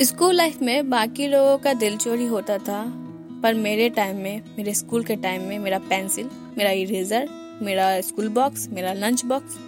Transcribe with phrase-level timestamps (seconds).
[0.00, 2.84] School life में बाकी लोगों का दिल चोरी होता था
[3.42, 7.28] पर मेरे टाइम में मेरे स्कूल के टाइम में मेरा पेंसिल मेरा इरेजर
[7.62, 9.58] मेरा स्कूल बॉक्स मेरा लंच बॉक्स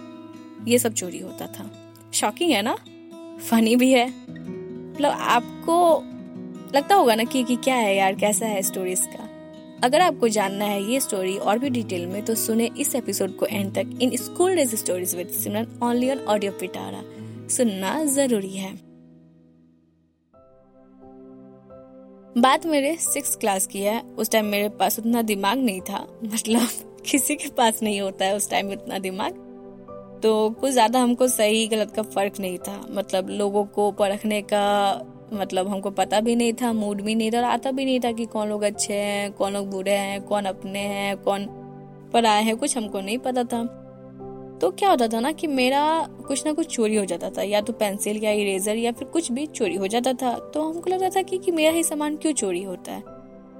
[0.67, 1.69] ये सब चोरी होता था।
[2.13, 2.75] शॉकिंग है ना?
[3.49, 6.03] फनी भी है। मतलब आपको
[6.75, 9.29] लगता होगा ना कि, कि क्या है यार कैसा है स्टोरी इसका
[9.83, 13.45] अगर आपको जानना है ये स्टोरी और भी डिटेल में तो सुने इस एपिसोड को
[13.45, 17.03] एंड तक। In school days stories with Simran only on audio Pitara
[17.47, 18.94] सुनना ज़रूरी है।
[22.37, 26.67] बात मेरे सिक्स क्लास की है। उस टाइम मेरे पास उतना दिमाग नहीं था। मतलब
[27.11, 29.33] किसी के पास नहीं होता है उस टाइम इतना दिमाग।
[30.23, 34.65] तो कुछ ज़्यादा हमको सही गलत का फ़र्क नहीं था। मतलब लोगों को परखने का
[35.33, 38.11] मतलब हमको पता भी नहीं था मूड भी नहीं था और आता भी नहीं था
[38.11, 41.45] कि कौन लोग अच्छे हैं, कौन लोग बुरे हैं, कौन अपने हैं, कौन
[42.13, 43.84] पराए हैं, कुछ हमको नहीं पता था।
[44.65, 47.61] तो क्या होता था ना कि मेरा कुछ ना कुछ चोरी हो जाता था या
[47.61, 51.09] तो पेंसिल या इरेजर या फिर कुछ भी चोरी हो जाता था। तो हमको लगता
[51.09, 53.03] था कि, कि मेरा ही सामान क्यों चोरी होता है?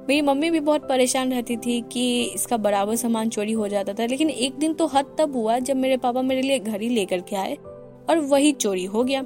[0.10, 4.06] मेरी मम्मी भी बहुत परेशान रहती थी कि इसका बराबर सामान चोरी हो जाता था
[4.06, 7.36] लेकिन एक दिन तो हद तब हुआ जब मेरे पापा मेरे लिए घड़ी लेकर के
[7.36, 7.56] आए
[8.10, 9.20] और वही चोरी हो गया।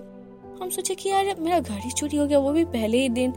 [0.62, 3.32] हम सोचे कि यार मेरा घड़ी चोरी हो गया वो भी पहले ही दिन।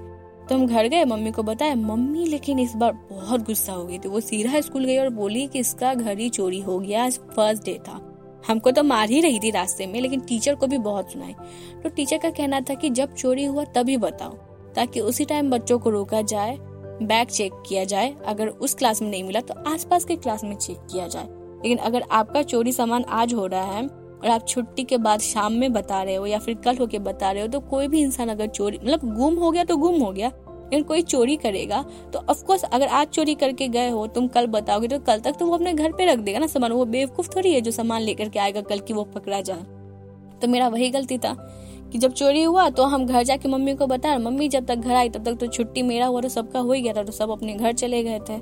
[0.49, 3.99] तो हम घर गए मम्मी को बताया मम्मी लेकिन इस बार बहुत गुस्सा हो गई
[3.99, 7.81] थी। वो सीधा स्कूल गई और बोली कि इसका घड़ी चोरी हो गया फ़र्स्ट डे
[7.89, 8.09] था।
[8.49, 11.35] हमको तो मार ही रही थी रास्ते में, लेकिन टीचर को भी बहुत सुनाई।
[11.83, 14.33] तो टीचर का कहना था कि जब चोरी हुआ तभी बताओ,
[14.75, 16.57] ताकि उसी टाइम बच्चों को रोका जाए
[17.03, 20.55] बैग चेक किया जाए, अगर उस क्लास में नहीं मिला तो आसपास के क्लास में
[20.57, 24.83] चेक किया जाए। लेकिन अगर आपका चोरी सामान आज हो रहा है और आप छुट्टी
[24.85, 27.61] के बाद शाम में बता रहे हो या फिर कल होके बता रहे हो तो
[27.61, 30.31] कोई भी इंसान अगर चोरी मतलब गुम हो गया तो गुम हो गया
[30.73, 34.89] लेकिन कोई चोरी करेगा तो ऑफकोर्स अगर आज चोरी करके गए हो, तुम कल बताओगे
[34.89, 37.53] तो कल तक तो वो अपने घर पे रख देगा ना सामान। वो बेवकूफ़ थोड़ी
[37.55, 39.63] है जो सामान लेकर के आएगा कल की वो पकड़ा जाए।
[40.41, 41.35] तो मेरा वही गलती था
[41.93, 44.95] कि जब चोरी हुआ तो हम घर जाके मम्मी को बता, मम्मी जब तक घर
[44.95, 47.31] आई, तब तक तो छुट्टी मेरा हुआ तो सबका हो ही गया था तो सब
[47.31, 48.41] अपने घर चले गए थे।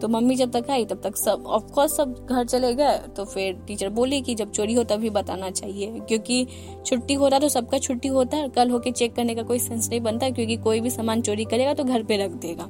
[0.00, 3.52] तो मम्मी जब तक आई, तब तक सब ऑफकोर्स सब घर चले गए तो फिर
[3.66, 6.46] टीचर बोली कि जब चोरी हो तभी बताना चाहिए, क्योंकि
[6.86, 9.88] छुट्टी हो रहा तो सबका छुट्टी होता है, कल होके चेक करने का कोई सेंस
[9.90, 12.68] नहीं बनता, क्योंकि कोई भी सामान चोरी करेगा तो घर पे रख देगा।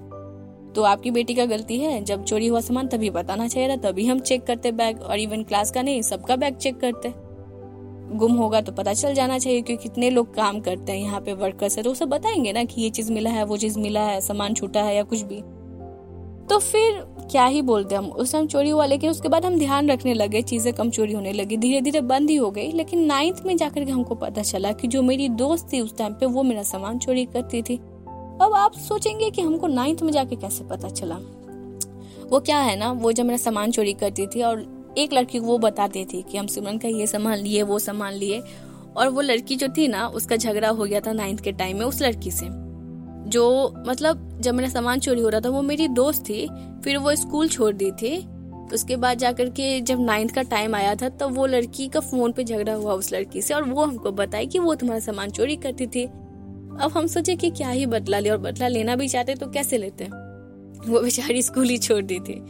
[0.74, 4.06] तो आपकी बेटी का गलती है, जब चोरी हुआ सामान तभी बताना चाहिए था, तभी
[4.06, 7.12] हम चेक करते बैग और इवन क्लास का नहीं, सबका बैग चेक करते।
[8.16, 11.32] गुम होगा तो पता चल जाना चाहिए, क्योंकि कितने लोग काम करते हैं, यहाँ पे
[11.34, 14.00] वर्कर्स है तो वो सब बताएँगे ना कि ये चीज़ मिला है, वो चीज़ मिला
[14.00, 15.42] है, सामान छूटा है या कुछ भी।
[16.50, 18.06] तो फिर क्या ही बोलते हम?
[18.06, 21.32] उस टाइम चोरी हुआ, लेकिन उसके बाद हम ध्यान रखने लगे, चीज़ें कम चोरी होने
[21.32, 24.72] लगी धीरे धीरे बंद ही हो गई। लेकिन नाइन्थ में जाकर के हमको पता चला
[24.72, 27.76] कि जो मेरी दोस्त थी उस टाइम पे, वो मेरा सामान चोरी करती थी।
[28.42, 31.14] अब आप सोचेंगे कि हमको नाइन्थ में जाके कैसे पता चला?
[32.30, 35.46] वो क्या है ना, वो जब मेरा सामान चोरी करती थी और एक लड़की को
[35.46, 38.42] वो बताती थी कि हम सिमरन का ये सामान लिए, वो सामान लिए,
[38.96, 41.86] और वो लड़की जो थी ना, उसका झगड़ा हो गया था नाइन्थ के टाइम में
[41.86, 42.69] उस लड़की से।
[43.30, 46.48] जो मतलब जब मेरा सामान चोरी हो रहा था, वो मेरी दोस्त थी,
[46.84, 48.28] फिर वो स्कूल छोड़ दी थी।
[48.72, 52.00] उसके बाद जाकर के जब नाइन्थ का टाइम आया था, तब तो वो लड़की का
[52.00, 55.30] फ़ोन पे झगड़ा हुआ उस लड़की से और वो हमको बताई कि वो तुम्हारा सामान
[55.30, 56.04] चोरी करती थी।
[56.80, 59.78] अब हम सोचे कि क्या ही बदला ले और बदला लेना भी चाहते तो कैसे
[59.78, 60.04] लेते?
[60.90, 62.44] वो बेचारी स्कूल ही छोड़ दी थी।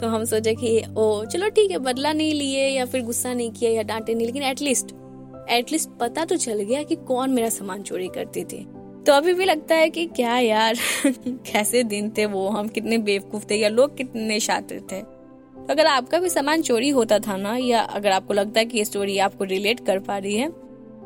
[0.00, 3.50] तो हम सोचे कि, ओ, चलो ठीक है, बदला नहीं लिए या फिर गुस्सा नहीं
[3.50, 4.86] किया या डांटे नहीं, लेकिन एटलीस्ट
[5.50, 8.66] एटलीस्ट पता तो चल गया कि कौन मेरा सामान चोरी करती थी।
[9.06, 10.76] तो अभी भी लगता है कि क्या यार,
[11.16, 15.86] कैसे दिन थे वो, हम कितने बेवकूफ़ थे या लोग कितने शातिर थे। तो अगर
[15.86, 19.18] आपका भी सामान चोरी होता था ना, या अगर आपको लगता है कि ये स्टोरी
[19.18, 20.48] आपको रिलेट कर पा रही है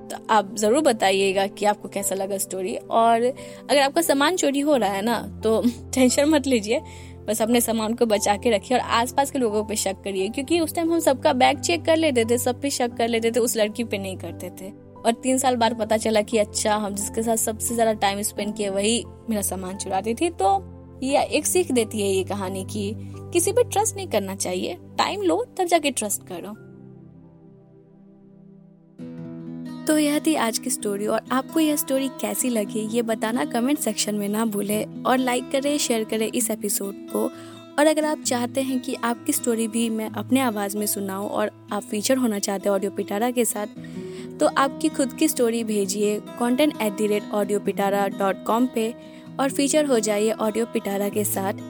[0.09, 4.77] तो आप ज़रूर बताइएगा कि आपको कैसा लगा स्टोरी और अगर आपका सामान चोरी हो
[4.77, 5.61] रहा है ना तो
[5.95, 6.81] टेंशन मत लीजिए,
[7.29, 10.61] बस अपने सामान को बचा के रखिए और आसपास के लोगों पे शक करिए, क्योंकि
[10.61, 13.41] उस टाइम हम सबका बैग चेक कर लेते थे, सब पे शक कर लेते थे,
[13.41, 16.95] उस लड़की पे नहीं करते थे। और तीन साल बाद पता चला कि अच्छा हम
[16.95, 20.59] जिसके साथ सबसे ज़्यादा टाइम स्पेंड किया वही मेरा सामान चुराती थी। तो
[21.03, 22.93] ये एक सीख देती है ये कहानी की
[23.33, 26.55] किसी पे ट्रस्ट नहीं करना चाहिए। टाइम लो, तब जाके ट्रस्ट करो।
[29.87, 33.79] तो यह थी आज की स्टोरी और आपको यह स्टोरी कैसी लगी, ये बताना कमेंट
[33.79, 37.31] सेक्शन में ना भूले और लाइक करें शेयर करें इस एपिसोड को।
[37.79, 41.51] और अगर आप चाहते हैं कि आपकी स्टोरी भी मैं अपने आवाज़ में सुनाऊं और
[41.73, 43.67] आप फीचर होना चाहते हैं ऑडियो पिटारा के साथ
[44.41, 48.95] तो आपकी खुद की स्टोरी भेजिए content at the rate audio Pitara dot com पे
[49.41, 51.67] और फीचर हो जाइए ऑडियो पिटारा के साथ।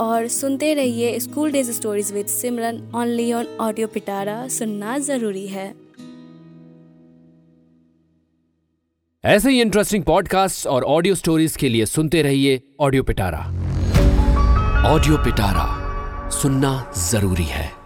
[0.00, 5.74] और सुनते रहिए school days stories with Simran only on audio Pitara सुनना ज़रूरी है।
[9.24, 13.38] ऐसे ही इंटरेस्टिंग पॉडकास्ट और ऑडियो स्टोरीज के लिए सुनते रहिए ऑडियो पिटारा
[14.86, 15.68] ऑडियो पिटारा
[16.30, 17.81] सुनना ज़रूरी है।